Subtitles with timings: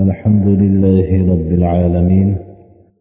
[0.00, 2.36] الحمد لله رب العالمين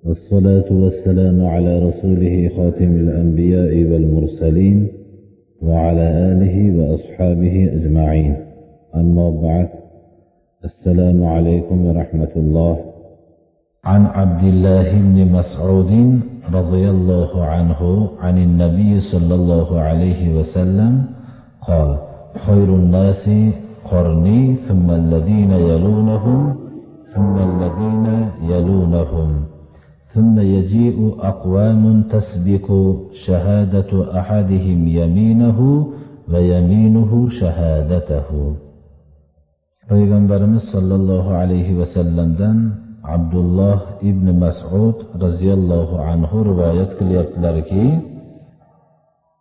[0.06, 4.88] والصلاة والسلام على رسوله خاتم الأنبياء والمرسلين
[5.62, 8.36] وعلى آله وأصحابه أجمعين.
[8.96, 9.70] أما بعد
[10.66, 12.78] السلام عليكم ورحمة الله.
[13.84, 16.20] عن عبد الله بن مسعود
[16.54, 21.04] رضي الله عنه عن النبي صلى الله عليه وسلم
[21.68, 21.98] قال
[22.46, 23.30] خير الناس
[23.92, 26.69] قرني ثم الذين يلونهم
[27.16, 28.08] ثم الذين
[28.42, 29.44] يلونهم.
[30.14, 35.88] ثم يجيء أقوام تسبق شهادة أحدهم يمينه
[36.34, 38.56] ويمينه شهادته.
[39.90, 42.72] پیغمبر صلى الله عليه وسلم سلم دن
[43.04, 47.92] عبد الله ابن مسعود رضی الله عنه روایت کلیپلر کی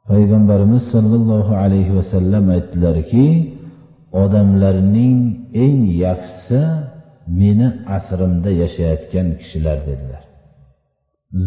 [0.09, 3.53] پیغمبر صلی الله عليه و سلم ایتلر کی
[4.13, 5.87] آدملرنین این
[7.41, 10.23] meni asrimda yashayotgan kishilar dedilar.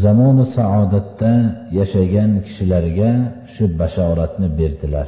[0.04, 1.32] Zamoni saodatda
[1.80, 3.12] yashagan kishilarga
[3.54, 5.08] shu bashoratni berdilar.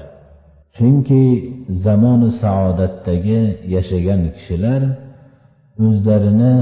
[0.75, 1.23] Chunki
[1.86, 3.42] zamoni saodatdagi
[3.75, 4.81] yashagan kishilar
[5.86, 6.56] o'zlarini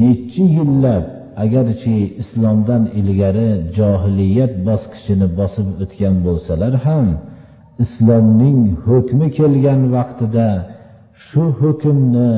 [0.00, 1.04] nechi yillab
[1.44, 7.06] agarchi islomdan ilgari johiliyat bosqichini bosib o'tgan bo'lsalar ham
[7.84, 10.48] islomning hukmi kelgan vaqtida
[11.26, 12.32] shu hukmni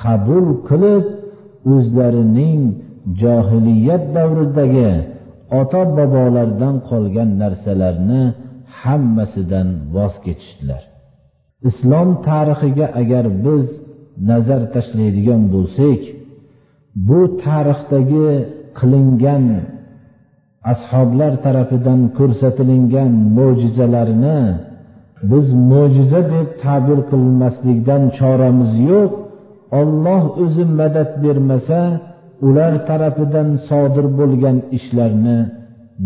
[0.00, 1.04] qabul qilib
[1.74, 2.60] o'zlarining
[3.20, 4.92] johiliyat davridagi
[5.60, 8.22] ota bobolardan qolgan narsalarni
[8.80, 10.82] hammasidan voz kechishdilar.
[11.68, 13.66] Islom tarixiga agar biz
[14.30, 16.00] nazar tashlaydigan bo'lsak
[17.06, 18.28] bu tarixdagi
[18.78, 19.44] qilingan
[20.72, 24.40] ashoblar tarafidan ko'rsatilingan mo'jizalarni
[25.30, 29.12] biz mo'jiza deb ta'bir qilmaslikdan choramiz yo'q.
[29.80, 31.80] Olloh o'zi madad bermasa
[32.46, 35.38] ular tarafidan sodir bo'lgan ishlarni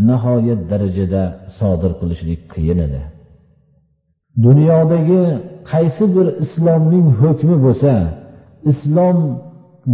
[0.09, 1.23] nihoyat darajada
[1.59, 3.03] sodir qilishlik qiyin edi.
[4.45, 5.23] Dunyodagi
[5.71, 7.95] qaysi bir islomning hukmi bo'lsa
[8.73, 9.19] islom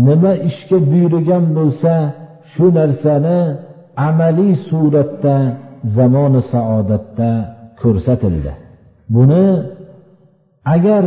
[0.06, 1.92] nima ishga buyurgan bo'lsa
[2.52, 3.38] shu narsani
[4.08, 5.36] amaliy suratda
[5.96, 7.30] zamoni saodatda
[7.80, 8.52] ko'rsatildi.
[9.14, 9.44] Buni
[10.74, 11.04] agar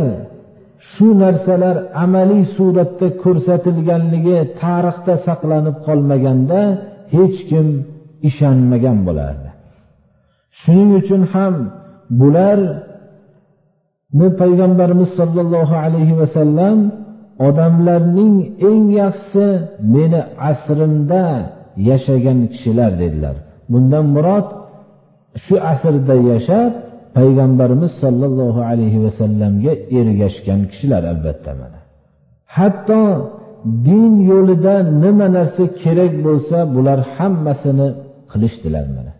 [0.90, 6.60] shu narsalar amaliy suratda ko'rsatilganligi tarixda saqlanib qolmaganda
[7.14, 7.66] hech kim
[8.28, 9.48] ishonmagan bo'lardi.
[10.60, 11.54] Shuning uchun ham
[12.20, 16.78] bularni payg'ambarimiz sollallohu alayhi vasallam
[17.48, 18.34] odamlarning
[18.70, 19.46] eng yaxshisi
[19.94, 21.24] meni asrimda
[21.88, 23.36] yashagan kishilar dedilar.
[23.72, 24.46] Bundan murod
[25.44, 26.72] shu asrda yashab
[27.16, 31.78] payg'ambarimiz sollallohu alayhi vasallamga ergashgan kishilar albatta mana.
[32.56, 33.02] Hatto
[33.86, 37.88] din yo'lida nima narsa kerak bo'lsa bular hammasini
[38.30, 39.12] qilishdilar mana.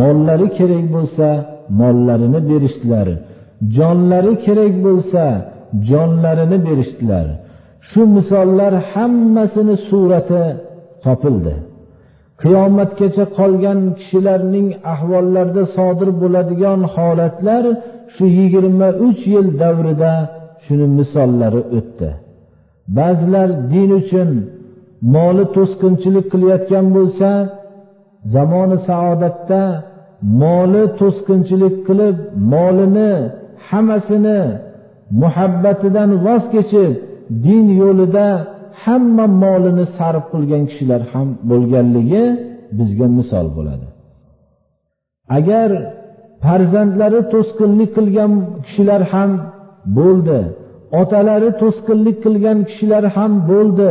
[0.00, 1.26] Mollari kerak bo'lsa
[1.80, 3.08] mollarini berishdilar.
[3.76, 5.24] Jonlari kerak bo'lsa
[5.88, 7.26] jonlarini berishdilar.
[7.88, 10.42] Shu misollar hammasini surati
[11.04, 11.54] topildi.
[12.42, 17.64] Qiyomatgacha qolgan kishilarning ahvollarida sodir bo'ladigan holatlar
[18.14, 20.12] shu yigirma uch yil davrida
[20.64, 22.10] shuni misollari o'tdi.
[22.96, 24.30] Ba'zilar din uchun
[25.14, 27.30] moli to'sqinchilik qilayotgan bo'lsa
[28.34, 29.62] zamoni saodatda
[30.42, 32.16] moli to'sqinchilik qilib
[32.52, 33.12] molini
[33.68, 34.40] hammasini
[35.22, 36.92] muhabbatidan voz kechib
[37.44, 38.28] din yo'lida
[38.82, 42.24] hamma molini sarf qilgan kishilar ham bo'lganligi
[42.78, 43.86] bizga misol bo'ladi.
[45.38, 45.70] Agar
[46.44, 48.32] farzandlari to'sqinlik qilgan
[48.66, 49.30] kishilar ham
[49.98, 50.40] bo'ldi
[51.00, 53.90] otalari to'sqinlik qilgan kishilar ham bo'ldi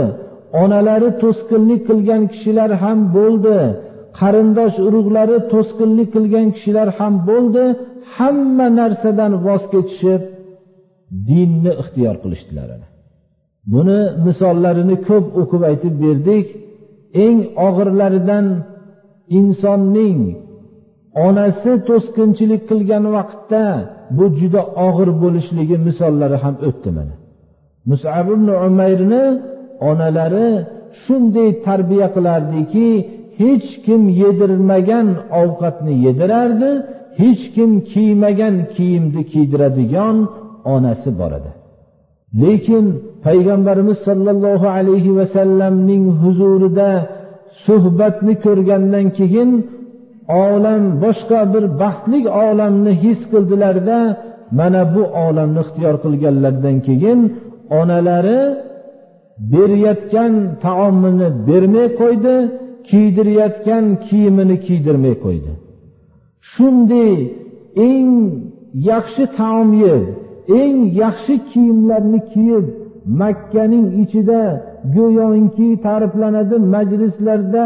[0.63, 3.57] onalari to'sqinlik qilgan kishilar ham bo'ldi
[4.19, 7.63] qarindosh urug'lari to'sqinlik qilgan kishilar ham bo'ldi
[8.15, 10.21] hamma narsadan voz kechishib
[11.29, 12.69] dinni ixtiyor qilishdilar
[13.71, 16.45] buni misollarini ko'p o'qib aytib berdik.
[17.25, 18.45] Eng og'irlaridan
[19.39, 20.19] insonning
[21.27, 23.63] onasi to'sqinchilik qilgan vaqtda
[24.17, 27.15] bu juda og'ir bo'lishligi misollari ham o'tdi mana.
[27.89, 29.23] Musab ibn umayrni
[29.89, 30.49] onalari
[31.01, 32.87] shunday tarbiya qilardiki
[33.39, 35.07] hech kim yedirmagan
[35.41, 36.71] ovqatni yedirardi
[37.21, 40.15] hech kim kiymagan kiyimni kiydiradigan
[40.75, 41.51] onasi bor edi.
[42.41, 42.85] Lekin
[43.25, 46.91] payg'ambarimiz sollallohu alayhi vasallamning huzurida
[47.65, 49.49] suhbatni ko'rgandan keyin
[50.45, 53.99] olam boshqa bir baxtli olamni his qildilarda
[54.59, 57.19] mana bu olamni ixtiyor qilganlaridan keyin
[57.79, 58.41] onalari
[59.51, 60.33] berayotgan
[60.65, 62.35] taomini bermay qo'ydi
[62.89, 65.51] kiydirayotgan kiyimini kiydirmay qo'ydi.
[66.51, 67.13] Shunday
[67.89, 68.09] eng
[68.89, 70.03] yaxshi taom yeb
[70.61, 72.65] eng yaxshi kiyimlarni kiyib
[73.21, 74.41] makkaning ichida
[74.95, 77.65] go'yoki ta'riflanadi majlislarda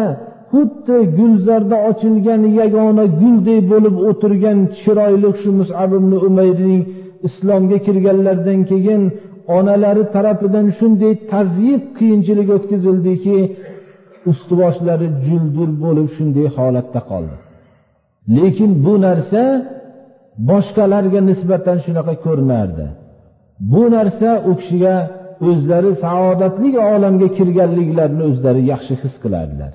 [0.52, 5.92] xuddi gulzorda ochilgan yagona gulday bo'lib o'tirgan chiroyli shu musab
[6.30, 6.82] umayrning
[7.28, 9.02] islomga kirganlaridan keyin
[9.58, 13.38] onalari tarafidan shunday tazyiq qiyinchilik o'tkazildiki
[14.32, 15.08] usti boshlari
[15.84, 17.36] bo'lib shunday holatda qoldi.
[18.36, 19.42] Lekin bu narsa
[20.50, 22.86] boshqalarga nisbatan shunaqa ko'rinardi.
[23.72, 24.96] Bu narsa u kishiga
[25.50, 29.72] o'zlari saodatli olamga kirganliklarini o'zlari yaxshi his qilardilar.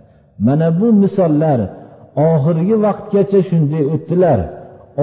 [0.47, 1.61] Mana bu misollar
[2.31, 4.41] oxirgi vaqtgacha shunday o'tdilar.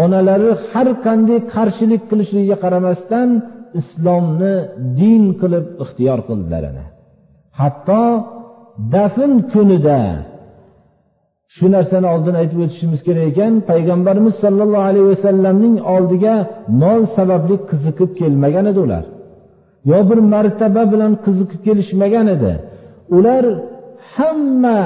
[0.04, 3.30] Onalari har qanday qarshilik qilishligiga qaramasdan
[3.80, 4.56] islomni
[5.00, 6.86] din qilib ixtiyor qildilar ana.
[7.60, 8.04] Hatto
[8.94, 10.00] dafn kunida
[11.56, 13.54] shu narsani oldin aytib o'tishimiz kerak ekan.
[13.70, 16.36] Payg'ambarimiz sollallohu alayhi vasallamning oldiga
[16.82, 19.06] mol sababli qiziqib kelmagan edi ular.
[19.92, 22.52] Yo bir martaba bilan qiziqib kelishmagan edi.
[23.18, 23.44] Ular
[24.16, 24.82] hamma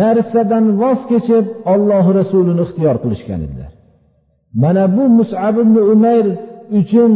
[0.00, 3.72] narsadan voz kechib ollohi rasulini ixtiyor qilishgan edilar.
[4.62, 6.26] Mana bu musab ibn umayr
[6.80, 7.12] uchun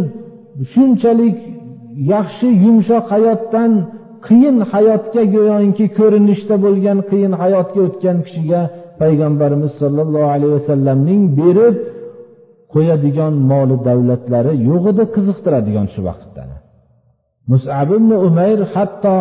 [0.72, 1.38] shunchalik
[2.12, 3.72] yaxshi yumshoq hayotdan
[4.26, 8.60] qiyin hayotga go'yoki ko'rinishda bo'lgan qiyin hayotga o'tgan kishiga
[9.00, 11.74] payg'ambarimiz sollallohu alayhi vasallamning berib
[12.74, 16.44] qo'yadigan moli davlatlari yo'q edi qiziqtiradigan shu vaqtda
[17.52, 19.16] musab ibn umayr hatto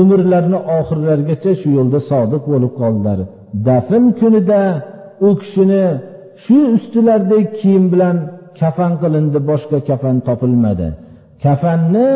[0.00, 3.18] umrlarini oxirlarigacha shu yo'lda sodiq bo'lib qoldilar.
[3.66, 4.62] Dafn kunida
[5.26, 5.84] u kishini
[6.44, 8.16] shu ustilaridagi kiyim bilan
[8.60, 10.88] kafan qilindi boshqa kafan topilmadi.
[11.44, 12.08] Kafanni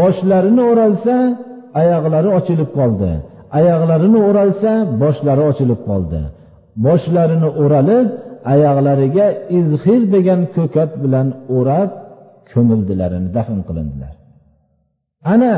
[0.00, 1.14] boshlarini o'ralsa
[1.80, 3.10] oyoqlari ochilib qoldi.
[3.58, 4.70] Oyoqlarini o'ralsa
[5.02, 6.20] boshlari ochilib qoldi.
[6.86, 8.06] Boshlarini o'ralib
[8.52, 9.26] oyoqlariga
[9.58, 11.26] izhir degan ko'kat bilan
[11.56, 11.90] o'rab
[12.52, 14.14] ko'mildilar dafn qilindilar.
[15.34, 15.54] Ana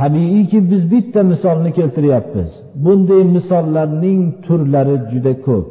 [0.00, 2.50] tabiiyki biz bitta misolni keltiryapmiz.
[2.84, 5.66] Bunday misollarning turlari juda ko'p.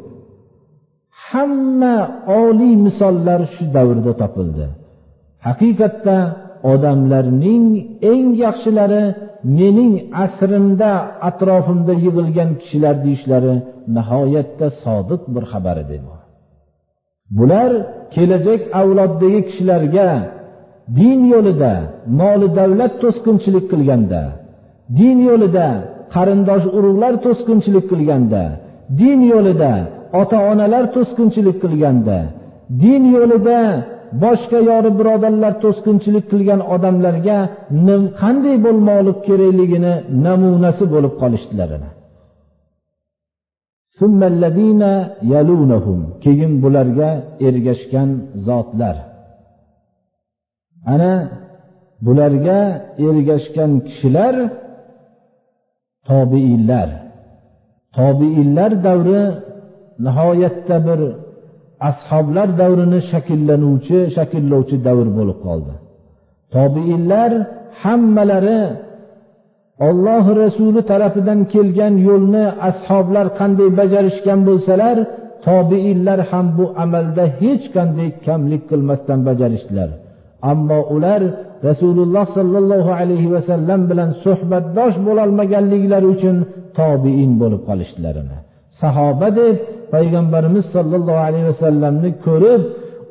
[1.28, 1.96] Hamma
[2.42, 4.66] oliy misollar shu davrda topildi.
[5.46, 6.18] Haqiqatda
[6.72, 7.66] odamlarning
[8.12, 9.04] eng yaxshilari
[9.58, 9.94] mening
[10.24, 10.92] asrimda
[11.28, 13.54] atrofimda yig'ilgan kishilar deyishlari
[13.96, 15.96] nihoyatda sodiq bir xabar edi.
[17.36, 17.70] Bular
[18.14, 20.08] kelajak avloddagi kishilarga
[20.98, 21.72] din yo'lida
[22.20, 24.22] moli davlat to'sqinchilik qilganda
[24.98, 25.68] din yo'lida
[26.14, 28.44] qarindosh urug'lar to'sqinchilik qilganda
[29.00, 29.72] din yo'lida
[30.20, 32.18] ota onalar to'sqinchilik qilganda
[32.82, 33.60] din yo'lida
[34.22, 37.38] boshqa yori birodarlar to'sqinchilik qilgan odamlarga
[38.20, 39.94] qanday bo'lmoqlik kerakligini
[40.26, 41.70] namunasi bo'lib qolishdilar
[46.24, 47.10] keyin bularga
[47.48, 48.10] ergashgan
[48.46, 48.96] zotlar.
[50.92, 51.12] Ana
[52.06, 52.58] bularga
[53.08, 54.34] ergashgan kishilar
[56.08, 56.88] tobiinlar
[57.96, 59.22] tobiinlar davri
[60.06, 61.00] nihoyatda bir
[61.90, 65.74] ashoblar davrini shakllanuvchi shakllovchi davr bo'lib qoldi.
[66.54, 67.32] Tobiinlar
[67.82, 68.62] hammalari
[69.88, 74.96] olloh rasuli tarafidan kelgan yo'lni ashoblar qanday bajarishgan bo'lsalar
[75.46, 79.90] tobiinlar ham bu amalda hech qanday kamlik qilmasdan bajarishdilar.
[80.52, 81.22] Ammo ular
[81.68, 86.36] rasululloh sollallohu alayhi vasallam bilan suhbatdosh bo'lolmaganliklari uchun
[86.78, 88.16] tobiin bo'lib qolishdilar
[88.80, 89.56] sahoba deb
[89.94, 92.62] payg'ambarimiz sollallohu alayhi vasallamni ko'rib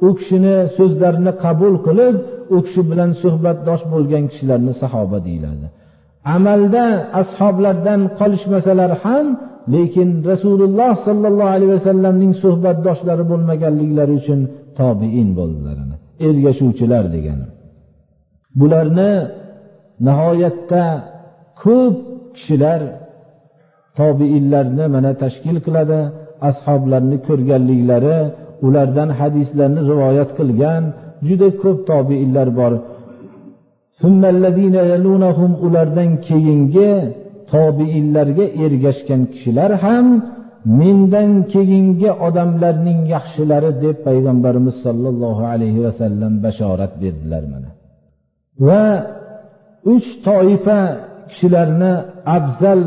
[0.07, 2.15] u kishini so'zlarini qabul qilib
[2.55, 5.65] u kishi bilan suhbatdosh bo'lgan kishilarni sahoba deyiladi.
[6.35, 6.85] Amalda
[7.21, 9.25] ashoblardan qolishmasalar ham
[9.75, 14.39] lekin rasululloh sollallohu alayhi vasallamning suhbatdoshlari bo'lmaganliklari uchun
[14.79, 15.77] tobiin bo'ldilar
[16.27, 17.47] ergashuvchilar degani.
[18.59, 19.11] Bularni
[20.07, 20.83] nihoyatda
[21.63, 21.95] ko'p
[22.35, 22.81] kishilar
[23.99, 25.99] tobiinlarni mana tashkil qiladi
[26.49, 28.17] ashoblarni ko'rganliklari
[28.67, 30.83] ulardan hadislarni rivoyat qilgan
[31.27, 32.73] juda ko'p tobiinlar bor.
[35.67, 36.91] Ulardan keyingi
[37.53, 40.05] tobiinlarga ergashgan kishilar ham
[40.79, 47.69] mendan keyingi odamlarning yaxshilari deb payg'ambarimiz sollallohu alayhi vasallam bashorat berdilar mana.
[48.67, 48.85] Va
[49.93, 50.79] uch toifa
[51.29, 51.93] kishilarni
[52.37, 52.81] afzal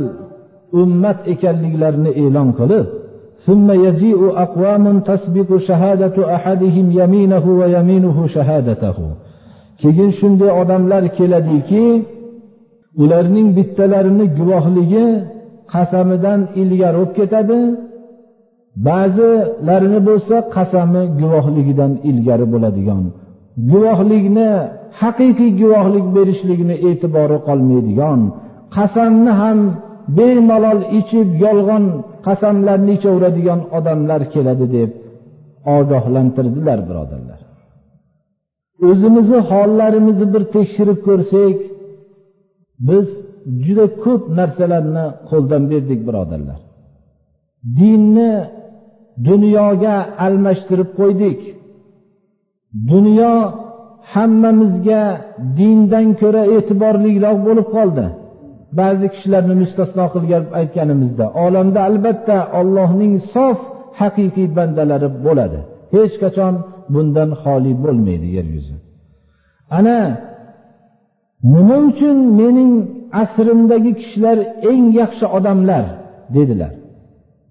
[0.82, 2.88] ummat ekanliklarini e'lon qilib
[3.48, 8.98] ثم يجيء أقوام تسبق شهادة أحدهم يمينه ويمينه شهادته
[9.82, 11.86] keyin shunday odamlar keladiki
[13.04, 15.06] ularning bittalarini guvohligi
[15.74, 17.60] qasamidan ilgari bo'lib ketadi
[18.88, 23.04] ba'zilarini bo'lsa qasami guvohligidan ilgari bo'ladigan
[23.72, 24.50] guvohlikni
[25.02, 28.20] haqiqiy guvohlik berishlikni e'tibori qolmaydigan
[28.76, 29.60] qasamni ham
[30.17, 31.85] bemalol ichib yolg'on
[32.27, 34.91] qasamlarni ichaveradigan odamlar keladi deb
[35.77, 37.41] ogohlantirdilar birodarlar.
[38.89, 41.57] O'zimizni hollarimizni bir tekshirib ko'rsak
[42.89, 43.07] biz
[43.65, 46.61] juda ko'p narsalarni qo'ldan berdik birodarlar.
[47.79, 48.33] Dinni
[49.29, 49.97] dunyoga
[50.27, 51.41] almashtirib qo'ydik.
[52.93, 53.35] Dunyo
[54.13, 55.03] hammamizga
[55.59, 58.07] dindan ko'ra e'tiborliroq bo'lib qoldi.
[58.79, 63.59] Ba'zi kishilarni mustasno qilgan aytganimizda olamda albatta ollohning sof
[64.01, 65.59] haqiqiy bandalari bo'ladi.
[65.95, 66.55] Hech qachon
[66.95, 68.77] bundan xoli bo'lmaydi yer yuzi.
[69.79, 69.99] Ana
[71.55, 72.73] nima uchun mening
[73.23, 74.39] asrimdagi kishilar
[74.71, 75.85] eng yaxshi odamlar?
[76.37, 76.73] dedilar.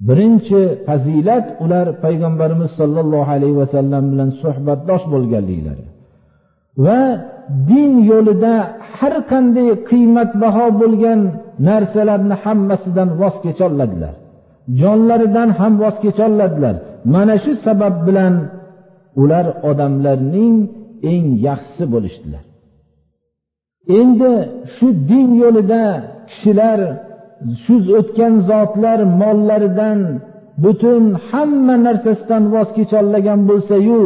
[0.08, 5.86] Birinchi fazilat ular payg'ambarimiz sollallohu alayhi vasallam bilan suhbatdosh bo'lganliklari
[6.86, 7.00] va
[7.70, 8.56] din yo'lida
[8.98, 11.20] har qanday qiymatbaho bo'lgan
[11.68, 14.14] narsalarni hammasidan voz kecholadilar
[14.82, 16.76] jonlaridan ham voz kecholadilar
[17.14, 18.34] mana shu sabab bilan
[19.22, 20.56] ular odamlarning
[21.12, 22.44] eng yaxshisi bo'lishdilar.
[24.00, 24.34] Endi
[24.76, 25.84] shu din yo'lida
[26.30, 26.80] kishilar
[27.64, 30.00] shu o'tgan zotlar mollaridan
[30.64, 34.04] butun hamma narsasidan voz kecholagan bo'lsayu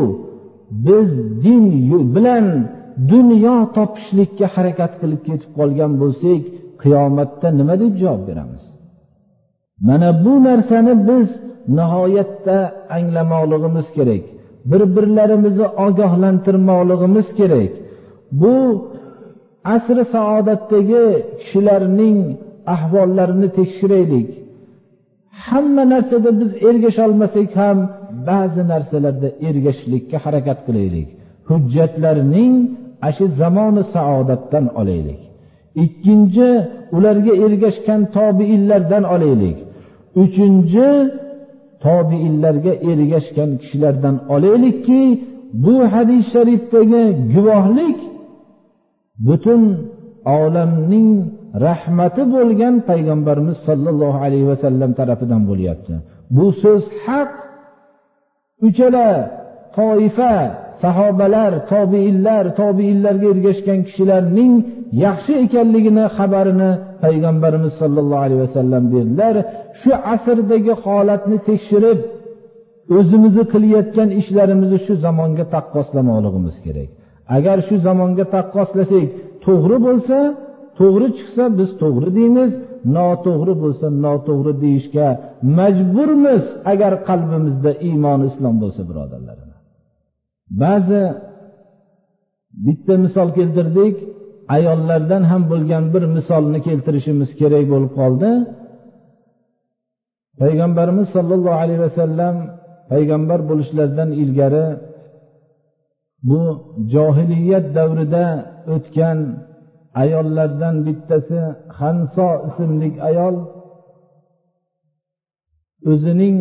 [0.87, 1.09] biz
[1.43, 1.65] din
[2.15, 2.45] bilan
[3.11, 6.41] dunyo topishlikka harakat qilib ketib qolgan bo'lsak
[6.81, 8.63] qiyomatda nima deb javob beramiz?
[9.87, 11.27] Mana bu narsani biz
[11.77, 12.57] nihoyatda
[12.97, 14.23] anglamoqligimiz kerak
[14.65, 17.71] bir birlarimizni ogohlantirmoqligimiz kerak.
[18.41, 18.55] Bu
[19.75, 21.05] asri saodatdagi
[21.41, 22.17] kishilarning
[22.75, 24.29] ahvollarini tekshiraylik.
[25.45, 27.77] Hamma narsada biz ergasholmasak ham
[28.29, 31.09] ba'zi narsalarda ergashishlikka harakat qilaylik.
[31.51, 32.53] Hujjatlarning
[33.15, 35.21] shu zamoni saodatdan olaylik.
[35.83, 36.49] Ikkinchi
[36.95, 39.57] ularga ergashgan tobiinlardan olaylik.
[40.23, 40.87] Uchinchi
[41.85, 45.01] tobiinlarga ergashgan kishilardan olaylikki
[45.63, 47.03] bu hadis sharifdagi
[47.33, 47.99] guvohlik
[49.27, 49.61] butun
[50.39, 51.09] olamning
[51.65, 55.93] rahmati bo'lgan payg'ambarimiz sollallohu alayhi vasallam tarafidan bo'lyapti.
[56.35, 57.31] Bu so'z haq
[58.67, 59.07] uchala
[59.77, 60.33] toifa
[60.83, 64.53] sahobalar tobiinlar tobiinlarga ergashgan kishilarning
[65.05, 66.71] yaxshi ekanligini xabarini
[67.03, 69.35] payg'ambarimiz sollallohu alayhi vasallam berdilar.
[69.81, 71.99] Shu asrdagi holatni tekshirib
[72.97, 76.89] o'zimizni qilayotgan ishlarimizni shu zamonga taqqoslamoqligimiz kerak.
[77.37, 79.07] Agar shu zamonga taqqoslasak
[79.45, 80.17] to'g'ri bo'lsa
[80.79, 82.51] to'g'ri chiqsa biz to'g'ri deymiz
[82.95, 85.07] noto'g'ri bo'lsa noto'g'ri deyishga
[85.57, 89.37] majburmiz agar qalbimizda iymon islom bo'lsa birodarlar
[90.61, 91.03] ba'zi
[92.65, 93.95] bitta misol keltirdik
[94.55, 98.29] ayollardan ham bo'lgan bir misolni keltirishimiz kerak bo'lib qoldi.
[100.41, 102.35] Payg'ambarimiz sollallohu alayhi vasallam
[102.91, 104.67] payg'ambar bo'lishlaridan ilgari
[106.29, 106.41] bu
[106.93, 108.25] johiliyat davrida
[108.73, 109.17] o'tgan
[110.03, 111.39] ayollardan bittasi
[111.79, 113.35] hanso ismli ayol
[115.89, 116.37] o'zining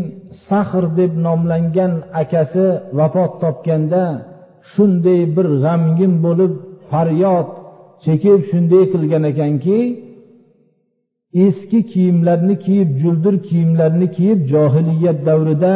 [0.48, 1.92] sahr deb nomlangan
[2.22, 2.66] akasi
[2.98, 4.04] vafot topganda
[4.72, 6.52] shunday bir g'amgin bo'lib
[6.90, 7.48] faryod
[8.04, 9.78] chekib shunday qilgan ekanki
[11.46, 15.74] eski kiyimlarni kiyib juldir kiyimlarni kiyib johiliyat davrida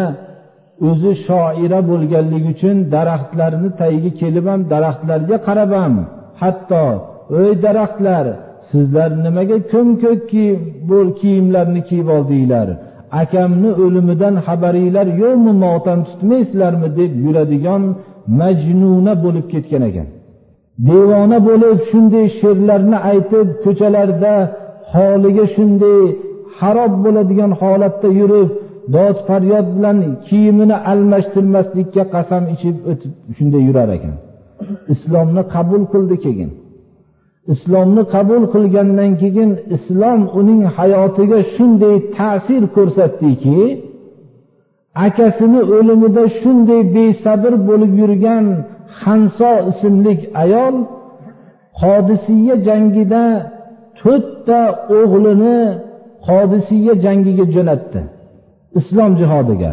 [0.89, 5.95] o'zi shoira bo'lganligi uchun daraxtlarni tagiga kelib ham daraxtlarga qarab ham
[6.43, 6.85] hatto
[7.43, 8.27] ey daraxtlar
[8.71, 10.21] sizlar nimaga ko'm ko'k
[11.21, 12.69] kiyimlarni kiyib oldinglar?
[13.23, 17.83] Akamni o'limidan xabaringlar yo'qmi motam tutmaysizlarmi deb yuradigan
[18.41, 20.09] majnuna bo'lib ketgan ekan.
[20.89, 24.35] Devona bo'lib shunday she'rlarni aytib ko'chalarda
[24.95, 26.01] holiga shunday
[26.59, 28.51] harob bo'ladigan holatda yurib
[28.97, 34.15] dod faryod bilan kiyimini almashtirmaslikka qasam ichib o'tib shunday yurar ekan.
[34.95, 36.51] Islomni qabul qildi keyin.
[37.53, 43.61] Islomni qabul qilgandan keyin islom uning hayotiga shunday ta'sir ko'rsatdiki
[45.07, 48.45] akasini o'limida shunday besabr bo'lib yurgan
[49.03, 50.75] hanso ismli ayol
[51.81, 53.25] qodisiya jangida
[54.01, 54.61] to'rtta
[54.99, 55.59] o'g'lini
[56.27, 58.01] qodisiya jangiga jo'natdi
[58.79, 59.73] islom jihodiga.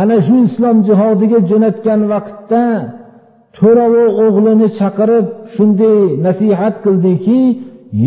[0.00, 2.62] Ana shu islom jihodiga jo'natgan vaqtda
[3.58, 7.40] to'rovi o'g'lini chaqirib shunday nasihat qildiki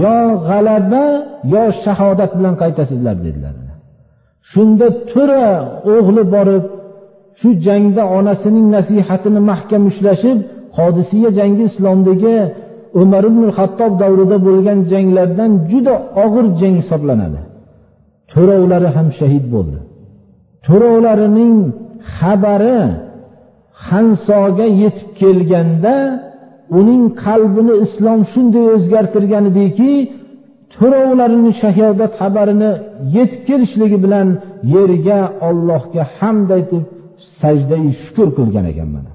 [0.03, 0.17] yo
[0.47, 1.05] g'alaba
[1.53, 3.55] yo shahodat bilan qaytasizlar dedilar.
[4.51, 5.47] Shunda to'ra
[5.95, 6.65] o'g'li borib
[7.39, 10.37] shu jangda onasining nasihatini mahkam ushlashib
[10.77, 12.35] hodisiya jangi islomdagi
[13.01, 17.41] umar ibn hattob davrida bo'lgan janglardan juda og'ir jang hisoblanadi.
[18.33, 19.79] To'rovlari ham shahid bo'ldi.
[20.67, 21.55] To'rovlarining
[22.15, 22.79] xabari
[23.89, 25.95] hansoga yetib kelganda
[26.79, 29.91] uning qalbini islom shunday o'zgartirgan ediki
[30.75, 32.71] to'rovlarini shahodat xabarini
[33.15, 34.27] yetib kelishligi bilan
[34.75, 36.83] yerga ollohga hamd aytib
[37.41, 39.11] sajdai shukur qilgan ekan mana.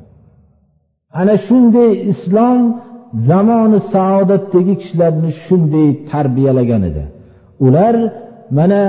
[1.20, 2.60] Ana shunday islom
[3.28, 7.04] zamoni saodatdagi kishilarni shunday tarbiyalagan edi.
[7.66, 7.94] Ular
[8.58, 8.82] mana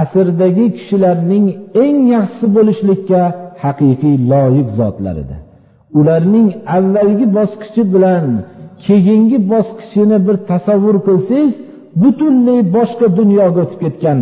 [0.00, 1.46] asrdagi kishilarning
[1.84, 3.22] eng yaxshisi bo'lishlikka
[3.62, 5.36] haqiqiy loyiq zotlar edi.
[5.98, 8.26] Ularning avvalgi bosqichi bilan
[8.86, 11.52] keyingi bosqichini bir tasavvur qilsangiz
[12.02, 14.20] butunlay boshqa dunyoga o'tib ketgan.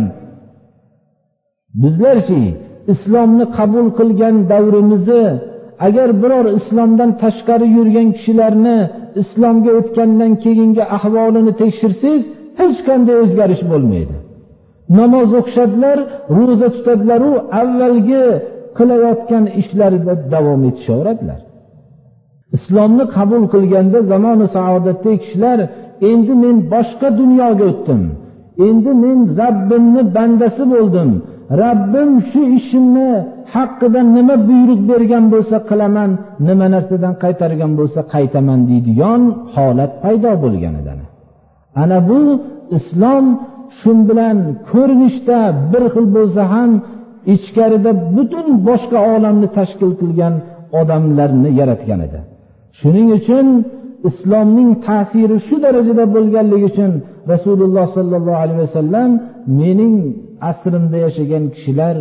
[1.81, 2.41] Bizlarchi
[2.93, 5.25] islomni qabul qilgan davrimizni
[5.87, 8.77] agar biror islomdan tashqari yurgan kishilarni
[9.21, 12.23] islomga o'tgandan keyingi ahvolini tekshirsangiz
[12.59, 14.15] hech qanday o'zgarish bo'lmaydi.
[14.99, 15.97] Namoz o'qishadilar
[16.37, 17.31] ro'za tutadilaru
[17.61, 18.25] avvalgi
[18.79, 21.39] qilayotgan ishlarida davom etishaveradilar.
[22.57, 25.59] Islomni qabul qilganda zamoni saodatdagi kishilar
[26.11, 28.01] endi men boshqa dunyoga o'tdim.
[28.67, 31.09] Endi men rabbimni bandasi bo'ldim.
[31.63, 33.11] Rabbim shu ishimni
[33.55, 36.11] haqqida nima buyruq bergan bo'lsa qilaman
[36.47, 39.21] nima narsadan qaytargan bo'lsa qaytaman deydigan
[39.55, 40.93] holat paydo bo'lgan edi
[41.83, 42.19] ana bu
[42.77, 43.25] islom
[43.79, 44.37] shu bilan
[44.71, 45.39] ko'rinishda
[45.71, 46.71] bir xil bo'lsa ham
[47.33, 50.33] ichkarida butun boshqa olamni tashkil qilgan
[50.81, 52.19] odamlarni yaratgan edi.
[52.79, 53.47] Shuning uchun
[54.09, 56.91] islomning ta'siri shu darajada bo'lganligi uchun
[57.33, 59.09] rasululloh sollallohu alayhi vasallam
[59.59, 59.95] mening
[60.51, 61.95] asrimda yashagan kishilar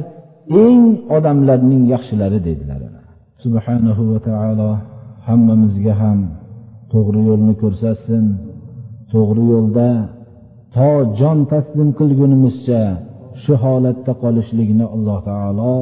[0.64, 0.82] eng
[1.16, 2.80] odamlarning yaxshilari dedilar
[3.44, 4.70] subhanahu va taolo
[5.28, 6.18] hammamizga ham
[6.92, 8.24] to'g'ri yo'lni ko'rsatsin.
[9.12, 9.88] To'g'ri yo'lda
[10.74, 12.82] to jon taslim qilgunimizcha
[13.42, 15.74] shu holatda qolishligini alloh taolo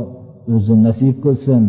[0.54, 1.62] o'zi nasib qilsin.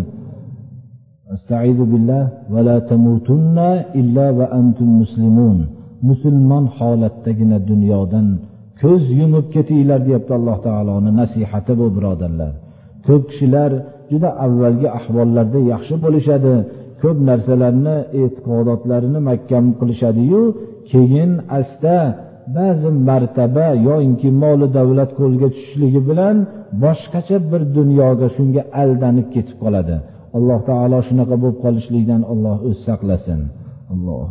[1.36, 2.23] Astaidu billah
[2.54, 3.69] va la tamutunna
[4.02, 5.58] illa va antum muslimun.
[6.10, 8.28] Musulmon holatdagina dunyodan
[8.82, 12.54] ko'z yumib ketinglar deyapti alloh taoloni nasihati bu birodarlar.
[13.08, 13.71] Ko'p kishilar
[14.12, 16.54] juda avvalgi ahvollarda yaxshi bo'lishadi
[17.02, 20.41] ko'p narsalarni e'tiqodotlarini mahkam qilishadiyu
[20.91, 21.95] keyin asta
[22.56, 26.36] ba'zi martaba yoinki moli davlat qo'lga tushishligi bilan
[26.84, 29.96] boshqacha bir dunyoga shunga aldanib ketib qoladi.
[30.38, 33.40] Alloh taolo shunaqa bo'lib qolishlikdan olloh o'zi saqlasin.
[33.94, 34.28] Alloh